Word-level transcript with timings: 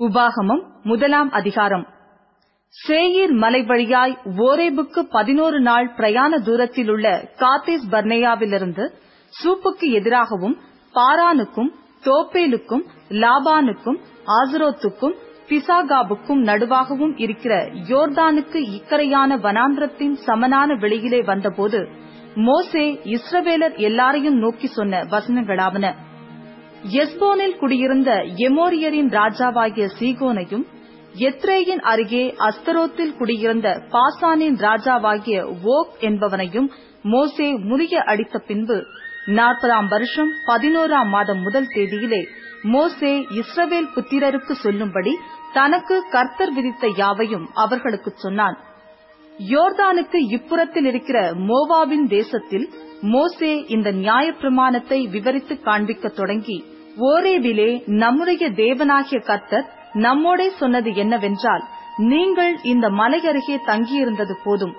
உபாகமம் 0.00 0.62
முதலாம் 0.82 1.30
அதிகாரம். 1.30 1.84
சேயீர் 2.76 3.32
மலை 3.42 3.62
வழியாய் 3.62 4.14
ஓரேபுக்கு 4.46 5.00
பதினோரு 5.10 5.60
நாள் 5.60 5.88
பிரயாண 5.94 6.38
தூரத்திலுள்ள 6.38 7.06
காத்தேஸ் 7.36 7.86
பர்னேயாவிலிருந்து 7.90 8.84
சூப்புக்கு 9.34 9.86
எதிராகவும் 9.92 10.56
பாரானுக்கும் 10.94 11.70
தோப்பேலுக்கும் 12.02 12.84
லாபானுக்கும் 13.22 13.98
ஆசரோத்துக்கும் 14.36 15.16
பிசாகாபுக்கும் 15.48 16.42
நடுவாகவும் 16.44 17.14
இருக்கிற 17.16 17.54
யோர்தானுக்கு 17.88 18.60
இக்கரையான 18.78 19.38
வனாந்திரத்தின் 19.38 20.16
சமனான 20.26 20.74
வெளியிலே 20.74 21.22
வந்தபோது 21.22 21.80
மோசே 22.34 22.86
இஸ்ரவேலர் 23.16 23.76
எல்லாரையும் 23.78 24.38
நோக்கி 24.38 24.66
சொன்ன 24.66 25.04
வசனங்களாவன. 25.04 25.94
எஸ்போனில் 26.84 27.58
குடியிருந்த 27.58 28.10
எமோரியரின் 28.38 29.10
ராஜாவாகிய 29.10 29.86
சீகோனையும் 29.98 30.64
எத்ரேயின் 31.20 31.82
அருகே 31.82 32.34
அஸ்தரோத்தில் 32.38 33.16
குடியிருந்த 33.16 33.82
பாசானின் 33.90 34.56
ராஜாவாகிய 34.56 35.44
ஓக் 35.62 35.94
என்பவனையும் 36.00 36.68
மோசே 37.02 37.52
முறிய 37.52 37.94
அடித்த 37.96 38.38
பின்பு 38.38 38.84
நாற்பதாம் 39.26 39.88
வருஷம் 39.88 40.30
பதினோராம் 40.46 41.08
மாதம் 41.08 41.40
முதல் 41.40 41.68
தேதியிலே 41.74 42.22
மோசே 42.62 43.18
இஸ்ரவேல் 43.40 43.92
புத்திரருக்கு 43.94 44.52
சொல்லும்படி 44.52 45.12
தனக்கு 45.52 46.04
கர்த்தர் 46.10 46.52
விதித்த 46.52 46.86
யாவையும் 46.96 47.50
அவர்களுக்கு 47.54 48.12
சொன்னான். 48.16 48.56
யோர்தானுக்கு 49.38 50.18
இப்புறத்தில் 50.30 50.84
இருக்கிற 50.84 51.32
மோவாவின் 51.32 52.06
தேசத்தில் 52.08 52.70
மோசே 53.02 53.64
இந்த 53.66 53.92
நியாயப்பிரமாணத்தை 53.92 55.08
விவரித்து 55.10 55.60
காண்பிக்க 55.60 56.08
தொடங்கி 56.08 56.64
ஓரேவிலே 57.00 57.82
நம்முடைய 57.86 58.50
தேவனாகிய 58.50 59.24
கர்த்தர் 59.24 59.66
நம்மோடே 59.92 60.50
சொன்னது 60.50 60.94
என்னவென்றால் 60.94 61.64
நீங்கள் 61.96 62.58
இந்த 62.62 62.90
மலை 62.90 63.20
அருகே 63.20 63.60
தங்கியிருந்தது 63.66 64.34
போதும். 64.44 64.74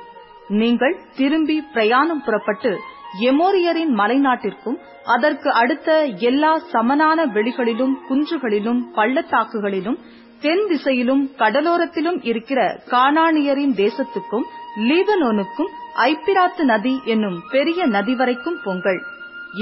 நீங்கள் 0.48 1.04
திரும்பி 1.16 1.62
பிரயாணம் 1.74 2.24
புறப்பட்டு 2.24 2.78
எமோரியரின் 3.20 3.94
மலைநாட்டிற்கும் 3.98 4.78
அதற்கு 5.04 5.52
அடுத்த 5.52 6.06
எல்லா 6.06 6.58
சமனான 6.72 7.26
வெளிகளிலும் 7.26 7.94
குன்றுகளிலும் 8.10 8.82
பள்ளத்தாக்குகளிலும் 8.94 10.00
தென் 10.40 10.68
திசையிலும் 10.68 11.32
கடலோரத்திலும் 11.38 12.22
இருக்கிற 12.22 12.80
காணானியரின் 12.88 13.76
தேசத்துக்கும் 13.76 14.46
லீபனோனுக்கும் 14.90 15.72
ஐப்பிராத்து 16.06 16.64
நதி 16.64 16.94
என்னும் 17.06 17.38
பெரிய 17.52 17.86
நதி 17.86 18.14
வரைக்கும் 18.16 18.60
பொங்கல். 18.64 19.02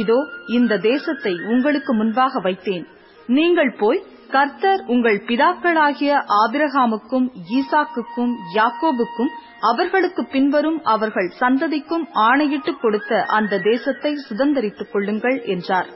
இதோ 0.01 0.17
இந்த 0.47 0.77
தேசத்தை 0.77 1.33
உங்களுக்கு 1.45 1.93
முன்பாக 1.93 2.39
வைத்தேன். 2.39 2.85
நீங்கள் 3.29 3.71
போய் 3.81 4.01
கர்த்தர் 4.31 4.81
உங்கள் 4.93 5.19
பிதாக்களாகிய 5.27 6.13
ஆபிரகாமுக்கும் 6.39 7.27
ஈசாக்குக்கும் 7.57 8.33
யாக்கோபுக்கும் 8.55 9.31
அவர்களுக்கு 9.59 10.23
பின்வரும் 10.25 10.79
அவர்கள் 10.83 11.29
சந்ததிக்கும் 11.41 12.05
ஆணையிட்டு 12.11 12.73
கொடுத்த 12.77 13.21
அந்த 13.37 13.59
தேசத்தை 13.59 14.11
சுதந்திரித்துக் 14.27 14.91
கொள்ளுங்கள் 14.91 15.37
என்றார். 15.45 15.89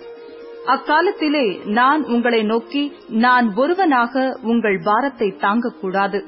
அக்காலத்திலே 0.67 1.45
நான் 1.79 2.01
உங்களை 2.03 2.43
நோக்கி 2.43 2.83
நான் 3.25 3.47
ஒருவனாக 3.55 4.37
உங்கள் 4.43 4.79
பாரத்தை 4.83 5.29
தாங்கக்கூடாது. 5.41 6.21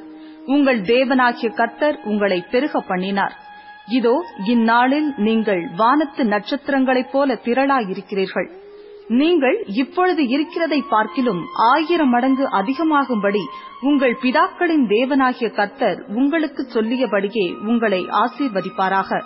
உங்கள் 0.46 0.82
தேவனாகிய 0.82 1.50
கர்த்தர் 1.54 2.00
உங்களை 2.04 2.40
பெருக 2.52 2.80
பண்ணினார். 2.80 3.36
இதோ 3.98 4.16
இந்நாளில் 4.46 5.10
நீங்கள் 5.28 5.62
வானத்து 5.78 6.24
நட்சத்திரங்களைப் 6.26 7.12
போல 7.12 7.38
திரளாயிருக்கிறீர்கள். 7.46 8.50
நீங்கள் 9.20 9.58
இப்பொழுது 9.82 10.24
இருக்கிறதை 10.28 10.80
பார்க்கிலும் 10.90 11.42
ஆயிரம் 11.72 12.10
மடங்கு 12.10 12.46
அதிகமாகும்படி 12.60 13.44
உங்கள் 13.82 14.16
பிதாக்களின் 14.24 14.86
தேவனாகிய 14.94 15.48
கர்த்தர் 15.52 16.00
உங்களுக்கு 16.14 16.64
சொல்லியபடியே 16.74 17.46
உங்களை 17.66 18.02
ஆசீர்வதிப்பாராக. 18.22 19.20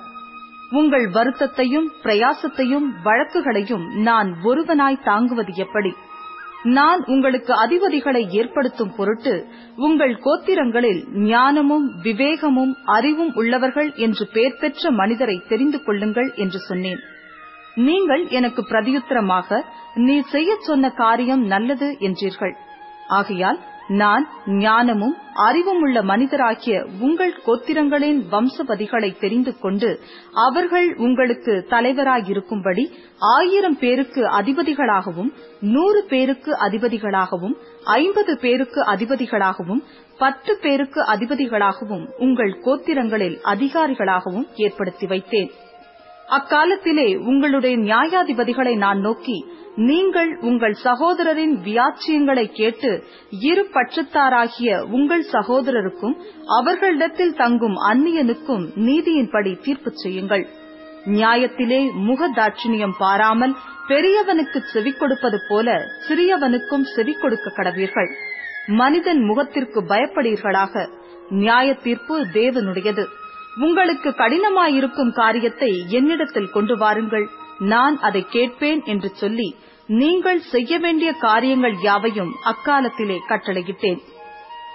உங்கள் 0.71 1.05
வருத்தத்தையும் 1.09 1.87
பிரயாசத்தையும் 2.03 2.87
வழக்குகளையும் 3.03 3.85
நான் 4.07 4.29
ஒருவனாய் 4.43 5.03
தாங்குவது 5.03 5.53
எப்படி? 5.65 5.91
நான் 6.65 7.01
உங்களுக்கு 7.05 7.53
அதிபதிகளை 7.53 8.21
ஏற்படுத்தும் 8.29 8.93
பொருட்டு 8.95 9.33
உங்கள் 9.77 10.13
கோத்திரங்களில் 10.19 11.01
ஞானமும் 11.25 11.87
விவேகமும் 12.03 12.73
அறிவும் 12.85 13.33
உள்ளவர்கள் 13.33 13.93
என்று 13.95 14.25
பெயர் 14.27 14.57
பெற்ற 14.59 14.91
மனிதரை 14.91 15.37
தெரிந்து 15.47 15.83
கொள்ளுங்கள் 15.83 16.33
என்று 16.35 16.59
சொன்னேன். 16.59 17.01
நீங்கள் 17.75 18.27
எனக்கு 18.29 18.61
பிரதியுத்தரமாக 18.61 19.61
நீ 19.93 20.21
செய்யச் 20.31 20.61
சொன்ன 20.61 20.89
காரியம் 20.89 21.45
நல்லது 21.45 21.97
என்றீர்கள். 21.99 22.55
ஆகையால் 23.07 23.59
நான் 23.87 24.27
ஞானமும் 24.47 25.15
அறிவும் 25.33 25.81
உள்ள 25.81 26.01
மனிதராகிய 26.01 26.85
உங்கள் 26.99 27.41
கோத்திரங்களின் 27.45 28.19
வம்சபதிகளை 28.29 29.19
தெரிந்து 29.19 29.59
கொண்டு 29.59 29.99
அவர்கள் 30.33 30.95
உங்களுக்கு 30.97 31.65
தலைவராயிருக்கும்படி 31.69 32.85
ஆயிரம் 33.17 33.77
பேருக்கு 33.77 34.21
அதிபதிகளாகவும் 34.29 35.31
நூறு 35.59 36.03
பேருக்கு 36.09 36.51
அதிபதிகளாகவும் 36.51 37.55
ஐம்பது 37.83 38.37
பேருக்கு 38.37 38.81
அதிபதிகளாகவும் 38.81 39.83
பத்து 40.17 40.57
பேருக்கு 40.61 41.01
அதிபதிகளாகவும் 41.01 42.05
உங்கள் 42.17 42.59
கோத்திரங்களில் 42.63 43.37
அதிகாரிகளாகவும் 43.43 44.47
ஏற்படுத்தி 44.55 45.05
வைத்தேன். 45.05 45.51
அக்காலத்திலே 46.27 47.15
உங்களுடைய 47.15 47.77
நியாயாதிபதிகளை 47.77 48.77
நான் 48.77 48.99
நோக்கி 48.99 49.45
நீங்கள் 49.75 50.37
உங்கள் 50.41 50.75
சகோதரரின் 50.83 51.55
வியாச்சியங்களை 51.63 52.51
கேட்டு 52.51 53.03
இரு 53.39 53.69
பட்சத்தாராகிய 53.73 54.81
உங்கள் 54.89 55.25
சகோதரருக்கும் 55.31 56.15
அவர்களிடத்தில் 56.45 57.33
தங்கும் 57.33 57.75
அந்நியனுக்கும் 57.75 58.63
நீதியின்படி 58.75 59.61
தீர்ப்பு 59.61 59.91
செய்யுங்கள். 59.93 60.45
நியாயத்திலே 61.05 61.81
முகதாட்சிணியம் 62.07 62.95
பாராமல் 62.97 63.55
பெரியவனுக்கு 63.87 64.59
செவி 64.73 64.91
கொடுப்பது 64.91 65.39
போல 65.49 65.85
சிறியவனுக்கும் 66.07 66.85
செவி 66.95 67.13
கொடுக்க 67.13 67.49
கடவீர்கள். 67.49 68.09
மனிதன் 68.67 69.21
முகத்திற்கு 69.23 69.81
பயப்படீர்களாக. 69.81 70.89
நியாய 71.29 71.73
தீர்ப்பு 71.73 72.25
தேவனுடையது. 72.33 73.05
உங்களுக்கு 73.57 74.09
கடினமாயிருக்கும் 74.09 75.11
காரியத்தை 75.11 75.85
என்னிடத்தில் 75.89 76.49
கொண்டு 76.49 76.77
வாருங்கள். 76.77 77.27
நான் 77.59 77.99
அதை 77.99 78.25
கேட்பேன் 78.29 78.83
என்று 78.83 79.09
சொல்லி 79.13 79.55
நீங்கள் 79.87 80.41
செய்ய 80.41 80.79
வேண்டிய 80.79 81.13
காரியங்கள் 81.13 81.75
யாவையும் 81.81 82.35
அக்காலத்திலே 82.43 83.17
கட்டளையிட்டேன். 83.27 83.99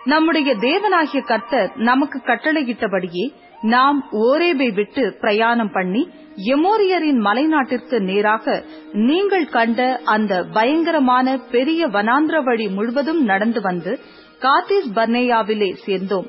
நம்முடைய 0.04 0.54
தேவனாகிய 0.54 1.24
கர்த்தர் 1.24 1.76
நமக்கு 1.76 2.18
கட்டளையிட்டபடியே 2.18 3.32
நாம் 3.60 4.08
ஓரேபை 4.12 4.74
விட்டு 4.74 5.16
பிரயாணம் 5.20 5.72
பண்ணி 5.72 6.10
எமோரியரின் 6.36 7.20
மலைநாட்டிற்கு 7.20 8.00
நேராக 8.00 8.64
நீங்கள் 8.92 9.48
கண்ட 9.48 10.00
அந்த 10.04 10.44
பயங்கரமான 10.52 11.38
பெரிய 11.38 11.88
வனாந்திர 11.88 12.42
வழி 12.42 12.68
முழுவதும் 12.68 13.22
நடந்து 13.22 13.60
வந்து 13.60 14.00
காத்திஸ் 14.40 14.92
பர்னேயாவிலே 14.94 15.72
சேர்ந்தோம். 15.74 16.26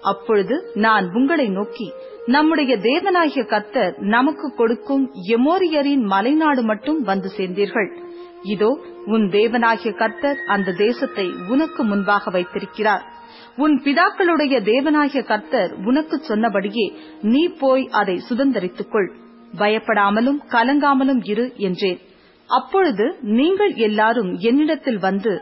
அப்பொழுது 0.00 0.70
நான் 0.74 1.12
உங்களை 1.14 1.48
நோக்கி 1.48 1.92
நம்முடைய 2.26 2.76
தேவனாகிய 2.76 3.46
கர்த்தர் 3.46 3.94
நமக்கு 3.98 4.54
கொடுக்கும் 4.56 5.10
எமோரியரின் 5.28 6.04
மலைநாடு 6.10 6.62
மட்டும் 6.62 7.02
வந்து 7.02 7.30
சேர்ந்தீர்கள். 7.36 8.03
இதோ 8.44 8.70
உன் 9.06 9.26
தேவனாகிய 9.30 9.90
கர்த்தர் 9.94 10.38
அந்த 10.46 10.72
தேசத்தை 10.72 11.26
உனக்கு 11.48 11.84
முன்பாக 11.84 12.30
வைத்திருக்கிறார். 12.30 13.04
உன் 13.56 13.74
பிதாக்களுடைய 13.84 14.54
தேவனாகிய 14.62 15.22
கர்த்தர் 15.24 15.72
உனக்கு 15.84 16.16
சொன்னபடியே 16.18 16.86
நீ 17.22 17.42
போய் 17.48 17.84
அதை 17.90 18.16
சுதந்திரித்துக்கொள். 18.28 19.08
பயப்படாமலும் 19.58 20.40
கலங்காமலும் 20.50 21.22
இரு 21.22 21.52
என்றேன். 21.56 22.00
அப்பொழுது 22.54 23.04
நீங்கள் 23.32 23.72
எல்லாரும் 23.86 24.30
என்னிடத்தில் 24.48 25.00
வந்து 25.00 25.32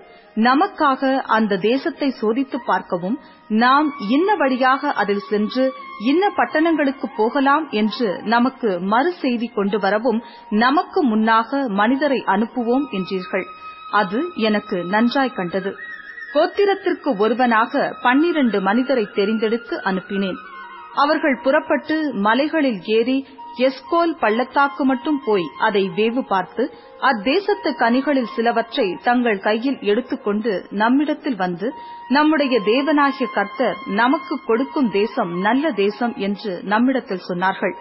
நமக்காக 0.41 1.09
அந்த 1.37 1.59
தேசத்தை 1.63 2.09
சோதித்து 2.21 2.59
பார்க்கவும் 2.67 3.17
நாம் 3.57 3.89
இன்ன 4.09 4.35
வழியாக 4.35 4.93
அதில் 4.93 5.25
சென்று 5.29 5.65
இன்ன 6.05 6.31
பட்டணங்களுக்கு 6.37 7.07
போகலாம் 7.17 7.67
என்று 7.73 8.09
நமக்கு 8.27 8.69
மறு 8.93 9.11
செய்தி 9.15 9.49
கொண்டு 9.49 9.79
வரவும் 9.79 10.21
நமக்கு 10.59 11.01
முன்னாக 11.05 11.61
மனிதரை 11.81 12.21
அனுப்புவோம் 12.27 12.87
என்றீர்கள். 12.91 13.47
அது 13.93 14.21
எனக்கு 14.41 14.77
நன்றாய் 14.87 15.37
கண்டது. 15.39 15.73
கோத்திரத்திற்கு 16.35 17.11
ஒருவனாக 17.19 17.83
பன்னிரண்டு 18.03 18.61
மனிதரை 18.61 19.05
தெரிந்தெடுத்து 19.15 19.75
அனுப்பினேன். 19.91 20.39
அவர்கள் 20.95 21.43
புறப்பட்டு 21.43 21.97
மலைகளில் 22.21 22.81
ஏறி 22.97 23.19
எஸ்கோல் 23.57 24.13
பள்ளத்தாக்கு 24.19 24.85
மட்டும் 24.85 25.23
போய் 25.25 25.43
அதை 25.59 25.89
வேவு 25.89 26.21
பார்த்து 26.21 26.73
அத்தேசத்து 27.01 27.71
கனிகளில் 27.77 28.33
சிலவற்றை 28.35 28.99
தங்கள் 29.03 29.39
கையில் 29.39 29.79
எடுத்துக்கொண்டு 29.81 30.67
நம்மிடத்தில் 30.71 31.37
வந்து 31.37 31.75
நம்முடைய 32.09 32.61
தேவனாகிய 32.61 33.27
கர்த்தர் 33.33 33.77
நமக்கு 33.87 34.41
கொடுக்கும் 34.45 34.91
தேசம் 34.91 35.39
நல்ல 35.41 35.73
தேசம் 35.73 36.15
என்று 36.17 36.61
நம்மிடத்தில் 36.63 37.27
சொன்னார்கள். 37.29 37.75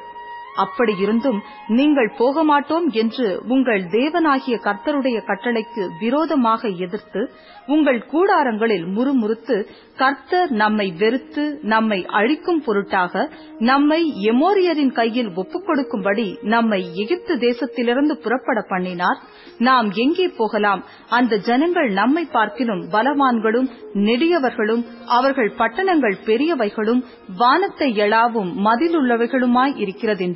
அப்படியிருந்தும் 0.56 1.40
நீங்கள் 1.68 2.14
போக 2.18 2.44
மாட்டோம் 2.44 2.90
என்று 2.92 3.42
உங்கள் 3.48 3.84
தேவனாகிய 3.84 4.58
கர்த்தருடைய 4.64 5.18
கட்டளைக்கு 5.26 5.86
விரோதமாக 6.00 6.68
எதிர்த்து 6.68 7.24
உங்கள் 7.66 8.06
கூடாரங்களில் 8.12 8.86
முறுமுறுத்து 8.96 9.56
கர்த்தர் 9.96 10.52
நம்மை 10.52 10.94
வெறுத்து 10.98 11.60
நம்மை 11.62 12.06
அழிக்கும் 12.06 12.64
பொருட்டாக 12.64 13.24
நம்மை 13.58 14.14
எமோரியரின் 14.24 14.92
கையில் 14.92 15.32
ஒப்புக்கொடுக்கும்படி 15.36 16.38
நம்மை 16.46 16.96
எகிப்து 16.96 17.36
தேசத்திலிருந்து 17.36 18.12
புறப்பட 18.12 18.66
பண்ணினார். 18.68 19.20
நாம் 19.58 19.92
எங்கே 19.94 20.28
போகலாம்? 20.28 20.84
அந்த 21.10 21.38
ஜனங்கள் 21.38 21.90
நம்மை 21.92 22.26
பார்க்கிலும் 22.32 22.84
பலவான்களும் 22.92 23.70
நெடியவர்களும் 23.94 24.84
அவர்கள் 25.06 25.52
பட்டணங்கள் 25.58 26.18
பெரியவைகளும் 26.26 27.02
வானத்தை 27.38 27.92
எழாவும் 27.92 28.52
மதிலுள்ளவைகளுமாய் 28.66 29.76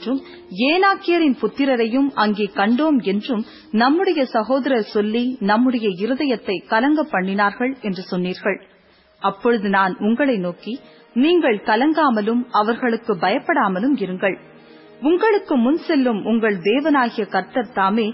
என்றும் 0.05 0.21
ஏனாக்கியரின் 0.69 1.37
புத்திரரையும் 1.41 2.09
அங்கே 2.23 2.45
கண்டோம் 2.57 2.97
என்றும் 3.11 3.43
நம்முடைய 3.81 4.21
சகோதரர் 4.33 4.91
சொல்லி 4.95 5.23
நம்முடைய 5.51 5.87
இருதயத்தை 6.03 6.57
கலங்க 6.73 7.03
பண்ணினார்கள் 7.13 7.73
என்று 7.87 8.03
சொன்னீர்கள். 8.11 8.57
அப்பொழுது 9.21 9.67
நான் 9.69 9.93
உங்களை 10.07 10.35
நோக்கி 10.37 10.73
நீங்கள் 11.15 11.57
கலங்காமலும் 11.69 12.43
அவர்களுக்கு 12.59 13.13
பயப்படாமலும் 13.23 13.95
இருங்கள். 14.03 14.37
உங்களுக்கு 15.01 15.55
முன் 15.63 15.79
செல்லும் 15.87 16.21
உங்கள் 16.31 16.57
தேவனாகிய 16.67 17.23
கர்த்தர் 17.33 17.73
தாமே 17.79 18.05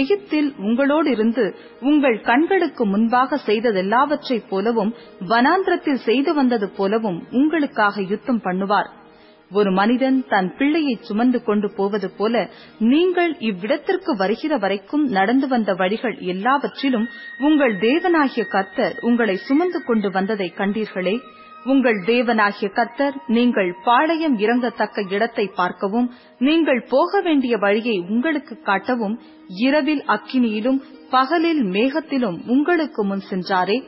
எகிப்தில் 0.00 0.50
உங்களோடு 0.66 1.08
இருந்து 1.10 1.44
உங்கள் 1.90 2.18
கண்களுக்கு 2.28 2.84
முன்பாக 2.92 3.40
செய்ததெல்லாவற்றைப் 3.46 4.48
போலவும் 4.52 4.92
வனாந்திரத்தில் 5.32 6.04
செய்து 6.08 6.32
வந்தது 6.34 6.68
போலவும் 6.78 7.18
உங்களுக்காக 7.40 8.02
யுத்தம் 8.12 8.42
பண்ணுவார். 8.46 8.88
ஒரு 9.50 9.70
மனிதன் 9.78 10.18
தன் 10.28 10.48
பிள்ளையை 10.58 10.94
சுமந்து 11.08 11.38
கொண்டு 11.42 11.68
போவது 11.76 12.08
போல 12.18 12.34
நீங்கள் 12.92 13.32
இவ்விடத்திற்கு 13.48 14.12
வருகிற 14.16 14.56
வரைக்கும் 14.56 15.04
நடந்து 15.16 15.46
வந்த 15.48 15.72
வழிகள் 15.74 16.16
எல்லாவற்றிலும் 16.32 17.06
உங்கள் 17.40 17.74
தேவனாகிய 17.86 18.44
கர்த்தர் 18.54 18.96
உங்களை 19.00 19.36
சுமந்து 19.48 19.80
கொண்டு 19.84 20.10
வந்ததை 20.10 20.48
கண்டீர்களே. 20.58 21.16
உங்கள் 21.64 21.98
தேவனாகிய 22.06 22.68
கர்த்தர் 22.72 23.16
நீங்கள் 23.36 23.70
பாளையம் 23.84 24.36
இறங்கத்தக்க 24.38 25.06
இடத்தை 25.08 25.46
பார்க்கவும் 25.54 26.06
நீங்கள் 26.48 26.82
போக 26.88 27.20
வேண்டிய 27.20 27.54
வழியை 27.56 27.96
உங்களுக்கு 28.08 28.54
காட்டவும் 28.66 29.16
இரவில் 29.64 30.04
அக்கினியிலும் 30.16 30.78
பகலில் 31.10 31.62
மேகத்திலும் 31.76 32.38
உங்களுக்கு 32.46 33.02
முன் 33.04 33.24
சென்றாரே. 33.30 33.78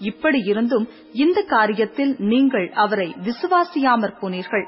இப்படி 0.00 0.38
இருந்தும் 0.44 0.86
இந்த 1.22 1.38
காரியத்தில் 1.48 2.12
நீங்கள் 2.32 2.68
அவரை 2.84 3.08
விசுவாசியாமற் 3.26 4.20
போனீர்கள். 4.20 4.66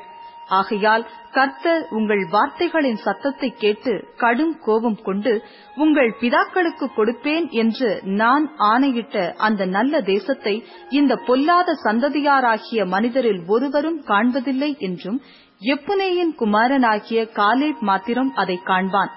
ஆகையால் 0.49 1.05
கர்த்தர் 1.33 1.85
உங்கள் 1.89 2.23
வார்த்தைகளின் 2.31 2.97
சத்தத்தை 2.97 3.51
கேட்டு 3.55 3.93
கடும் 4.17 4.59
கோபம் 4.59 4.99
கொண்டு 5.03 5.33
உங்கள் 5.77 6.17
பிதாக்களுக்கு 6.21 6.87
கொடுப்பேன் 6.97 7.49
என்று 7.51 8.03
நான் 8.05 8.51
ஆணையிட்ட 8.59 9.35
அந்த 9.37 9.67
நல்ல 9.67 10.01
தேசத்தை 10.01 10.55
இந்த 10.91 11.17
பொல்லாத 11.17 11.79
சந்ததியாராகிய 11.85 12.87
மனிதரில் 12.87 13.43
ஒருவரும் 13.47 14.05
காண்பதில்லை 14.07 14.79
என்றும் 14.79 15.19
எப்புனேயின் 15.63 16.35
குமாரனாகிய 16.39 17.21
காலேப் 17.33 17.79
மாத்திரம் 17.79 18.33
அதை 18.35 18.61
காண்பான். 18.65 19.13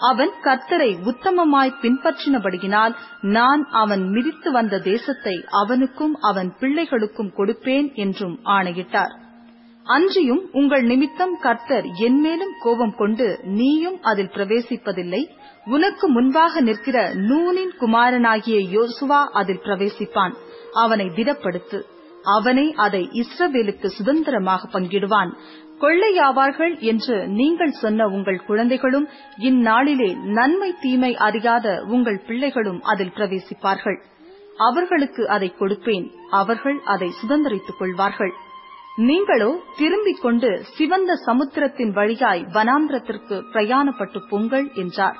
அவன் 0.00 0.32
கர்த்தரை 0.42 0.90
உத்தமமாய் 1.04 1.78
பின்பற்றினபடியினால் 1.82 2.94
நான் 3.20 3.62
அவன் 3.70 4.04
மிதித்து 4.08 4.52
வந்த 4.52 4.78
தேசத்தை 4.78 5.44
அவனுக்கும் 5.50 6.14
அவன் 6.20 6.56
பிள்ளைகளுக்கும் 6.60 7.34
கொடுப்பேன் 7.36 7.94
என்றும் 7.94 8.38
ஆணையிட்டார். 8.42 9.12
அன்றியும் 9.84 10.48
உங்கள் 10.52 10.82
நிமித்தம் 10.82 11.38
கர்த்தர் 11.38 11.84
என்மேலும் 11.84 12.52
கோபம் 12.60 12.94
கொண்டு 12.96 13.40
நீயும் 13.44 14.02
அதில் 14.02 14.26
பிரவேசிப்பதில்லை. 14.26 15.28
உனக்கு 15.64 16.08
முன்பாக 16.08 16.60
நிற்கிற 16.60 17.14
நூனின் 17.14 17.72
குமாரனாகிய 17.78 18.58
யோசுவா 18.58 19.24
அதில் 19.24 19.60
பிரவேசிப்பான். 19.62 20.34
அவனை 20.72 21.06
திடப்படுத்து. 21.06 21.82
அவனே 22.22 22.72
அதை 22.76 23.10
இஸ்ரவேலுக்கு 23.12 23.86
சுதந்திரமாக 23.86 24.80
பங்கிடுவான். 24.80 25.32
கொள்ளையாவார்கள் 25.80 26.78
என்று 26.78 27.28
நீங்கள் 27.28 27.70
சொன்ன 27.70 28.06
உங்கள் 28.06 28.44
குழந்தைகளும் 28.44 29.08
இந்நாளிலே 29.38 30.16
நன்மை 30.22 30.74
தீமை 30.80 31.16
அறியாத 31.16 31.84
உங்கள் 31.88 32.22
பிள்ளைகளும் 32.26 32.82
அதில் 32.82 33.12
பிரவேசிப்பார்கள். 33.16 34.00
அவர்களுக்கு 34.56 35.28
அதை 35.28 35.52
கொடுப்பேன். 35.58 36.10
அவர்கள் 36.30 36.80
அதை 36.84 37.12
சுதந்திரித்துக் 37.22 37.78
கொள்வார்கள். 37.78 38.32
நீங்களோ 38.98 39.50
திரும்பிக் 39.76 40.20
கொண்டு 40.20 40.64
சிவந்த 40.76 41.12
சமுத்திரத்தின் 41.26 41.90
வழியாய் 41.90 42.42
வனாந்திரத்திற்கு 42.52 43.42
பிரயாணப்பட்டு 43.52 44.18
பொங்கல் 44.28 44.72
என்றார். 44.74 45.16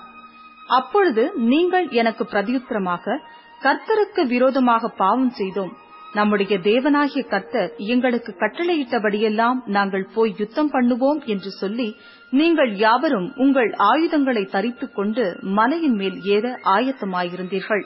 அப்பொழுது 0.69 1.33
நீங்கள் 1.35 1.89
எனக்கு 1.89 2.25
பிரதியுத்தரமாக 2.25 3.17
கர்த்தருக்கு 3.63 4.27
விரோதமாக 4.27 4.89
பாவம் 4.89 5.31
செய்தோம். 5.31 5.73
நம்முடைய 6.13 6.59
தேவனாகிய 6.59 7.23
கர்த்தர் 7.29 7.71
எங்களுக்கு 7.77 8.37
கட்டளையிட்டபடியெல்லாம் 8.39 9.59
நாங்கள் 9.67 10.07
போய் 10.15 10.35
யுத்தம் 10.39 10.71
பண்ணுவோம் 10.73 11.25
என்று 11.25 11.51
சொல்லி 11.51 11.97
நீங்கள் 12.31 12.77
யாவரும் 12.77 13.33
உங்கள் 13.37 13.71
ஆயுதங்களை 13.77 14.45
தரித்துக் 14.45 14.95
கொண்டு 14.95 15.37
மலையின் 15.43 15.95
மேல் 15.95 16.23
ஏற 16.23 16.61
ஆயத்தமாயிருந்தீர்கள். 16.65 17.85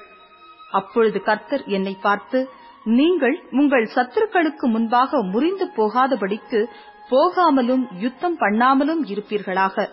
அப்பொழுது 0.71 1.23
கர்த்தர் 1.23 1.65
என்னை 1.67 1.97
பார்த்து 2.01 2.49
நீங்கள் 2.87 3.37
உங்கள் 3.51 3.87
சத்துருக்களுக்கு 3.95 4.67
முன்பாக 4.67 5.23
முறிந்து 5.23 5.67
போகாதபடிக்கு 5.77 6.61
போகாமலும் 7.11 7.85
யுத்தம் 8.01 8.37
பண்ணாமலும் 8.41 9.03
இருப்பீர்களாக. 9.13 9.87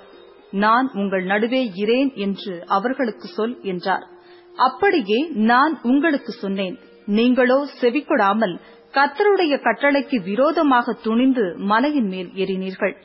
நான் 0.52 0.92
உங்கள் 0.94 1.24
நடுவே 1.24 1.62
இரேன் 1.74 2.12
என்று 2.16 2.64
அவர்களுக்கு 2.68 3.28
சொல் 3.28 3.62
என்றார். 3.62 4.06
அப்படியே 4.58 5.20
நான் 5.30 5.80
உங்களுக்கு 5.82 6.32
சொன்னேன். 6.32 6.80
நீங்களோ 7.06 7.68
செவிக்கொடாமல் 7.82 8.60
கத்தருடைய 8.94 9.54
கட்டளைக்கு 9.62 10.24
விரோதமாக 10.24 10.94
துணிந்து 10.94 11.56
மலையின் 11.58 12.08
மேல் 12.08 12.30
ஏறினீர்கள். 12.36 12.96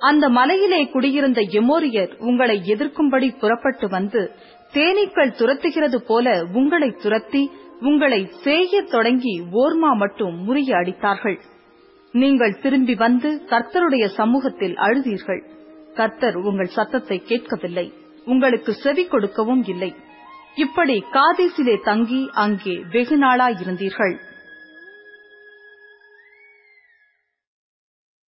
அந்த 0.00 0.28
மலையிலே 0.28 0.80
குடியிருந்த 0.84 1.40
எமோரியர் 1.40 2.12
உங்களை 2.18 2.56
எதிர்க்கும்படி 2.66 3.38
புறப்பட்டு 3.38 3.88
வந்து 3.88 4.30
தேனீக்கள் 4.72 5.36
துரத்துகிறது 5.38 5.96
போல 5.96 6.44
உங்களை 6.52 6.90
துரத்தி 7.02 7.50
உங்களை 7.80 8.30
செய்யத் 8.42 8.90
தொடங்கி 8.90 9.42
ஓர்மா 9.52 9.96
மட்டும் 9.96 10.36
முறிய 10.46 10.68
அடித்தார்கள். 10.76 11.40
நீங்கள் 12.12 12.60
திரும்பி 12.60 12.94
வந்து 12.94 13.42
கர்த்தருடைய 13.46 14.06
சமூகத்தில் 14.06 14.74
அழுதீர்கள். 14.74 15.42
கர்த்தர் 15.94 16.36
உங்கள் 16.36 16.66
சத்தத்தை 16.66 17.22
கேட்கவில்லை. 17.22 17.92
உங்களுக்கு 18.24 18.72
செவி 18.72 19.06
கொடுக்கவும் 19.06 19.64
இல்லை. 19.64 19.94
இப்படி 20.54 21.04
காதேசிலே 21.12 21.82
தங்கி 21.84 22.30
அங்கே 22.32 22.84
வெகு 22.90 23.18
நாளாயிருந்தீர்கள் 23.18 24.16